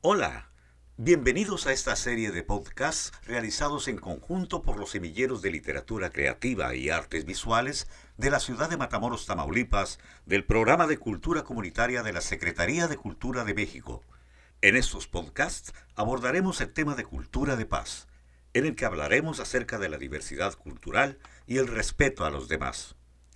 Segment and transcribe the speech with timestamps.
[0.00, 0.52] Hola,
[0.96, 6.72] bienvenidos a esta serie de podcasts realizados en conjunto por los semilleros de literatura creativa
[6.76, 12.12] y artes visuales de la ciudad de Matamoros, Tamaulipas, del programa de cultura comunitaria de
[12.12, 14.04] la Secretaría de Cultura de México.
[14.60, 18.06] En estos podcasts abordaremos el tema de cultura de paz,
[18.54, 21.18] en el que hablaremos acerca de la diversidad cultural
[21.48, 22.94] y el respeto a los demás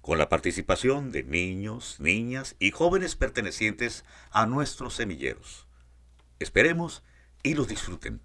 [0.00, 5.66] con la participación de niños, niñas y jóvenes pertenecientes a nuestros semilleros.
[6.40, 7.04] Esperemos
[7.44, 8.20] y los disfruten.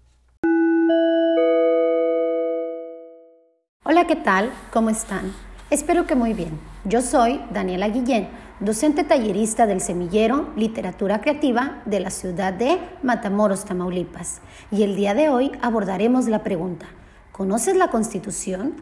[3.84, 4.50] Hola, ¿qué tal?
[4.72, 5.32] ¿Cómo están?
[5.70, 6.58] Espero que muy bien.
[6.84, 8.28] Yo soy Daniela Guillén,
[8.58, 14.40] docente tallerista del Semillero Literatura Creativa de la ciudad de Matamoros, Tamaulipas.
[14.72, 16.86] Y el día de hoy abordaremos la pregunta,
[17.30, 18.74] ¿conoces la Constitución?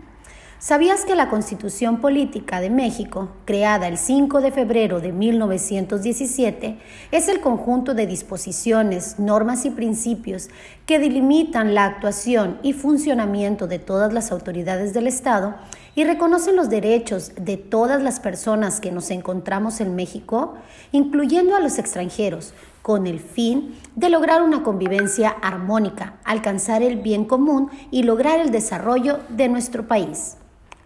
[0.60, 6.80] ¿Sabías que la Constitución Política de México, creada el 5 de febrero de 1917,
[7.12, 10.48] es el conjunto de disposiciones, normas y principios
[10.84, 15.54] que delimitan la actuación y funcionamiento de todas las autoridades del Estado
[15.95, 20.56] y reconocen los derechos de todas las personas que nos encontramos en México,
[20.90, 27.26] incluyendo a los extranjeros, con el fin de lograr una convivencia armónica, alcanzar el bien
[27.26, 30.37] común y lograr el desarrollo de nuestro país?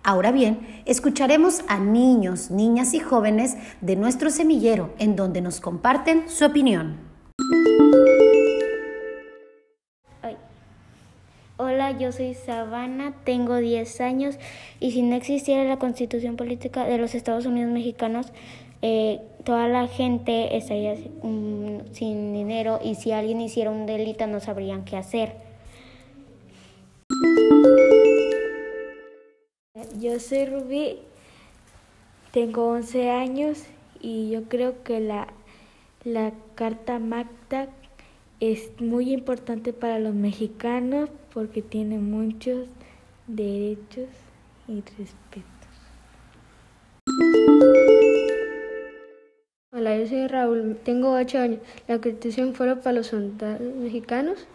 [0.04, 6.28] Ahora bien, escucharemos a niños, niñas y jóvenes de nuestro semillero en donde nos comparten
[6.28, 6.98] su opinión.
[11.56, 14.38] Hola, yo soy Sabana, tengo 10 años
[14.80, 18.32] y si no existiera la constitución política de los Estados Unidos mexicanos,
[18.80, 24.40] eh, toda la gente estaría mm, sin dinero y si alguien hiciera un delito no
[24.40, 25.36] sabrían qué hacer.
[30.02, 30.98] Yo soy Rubí,
[32.32, 33.62] tengo 11 años
[34.00, 35.28] y yo creo que la,
[36.02, 37.68] la Carta Magna
[38.40, 42.66] es muy importante para los mexicanos porque tiene muchos
[43.28, 44.08] derechos
[44.66, 45.46] y respetos.
[49.70, 51.60] Hola, yo soy Raúl, tengo 8 años.
[51.86, 54.48] ¿La constitución fuera para los soldados mexicanos?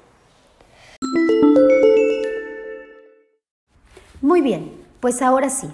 [4.19, 5.67] Muy bien, pues ahora sí,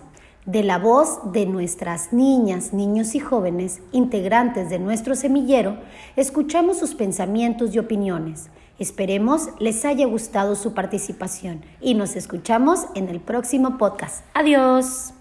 [0.45, 5.77] de la voz de nuestras niñas, niños y jóvenes, integrantes de nuestro semillero,
[6.15, 8.49] escuchamos sus pensamientos y opiniones.
[8.79, 14.25] Esperemos les haya gustado su participación y nos escuchamos en el próximo podcast.
[14.33, 15.13] Adiós.